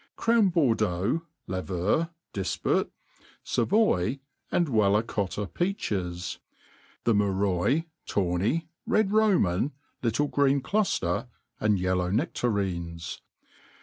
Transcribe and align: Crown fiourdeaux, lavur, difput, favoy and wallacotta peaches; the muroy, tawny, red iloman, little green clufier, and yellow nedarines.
Crown 0.15 0.51
fiourdeaux, 0.51 1.21
lavur, 1.47 2.09
difput, 2.33 2.89
favoy 3.45 4.19
and 4.51 4.65
wallacotta 4.65 5.45
peaches; 5.53 6.39
the 7.03 7.13
muroy, 7.13 7.85
tawny, 8.07 8.67
red 8.87 9.09
iloman, 9.09 9.73
little 10.01 10.27
green 10.27 10.59
clufier, 10.59 11.27
and 11.59 11.77
yellow 11.79 12.09
nedarines. 12.09 13.19